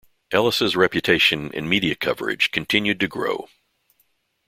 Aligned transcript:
Ellis' 0.31 0.75
reputation 0.75 1.51
and 1.53 1.69
media 1.69 1.93
coverage 1.93 2.49
continued 2.49 2.99
to 3.01 3.07
grow. 3.07 3.49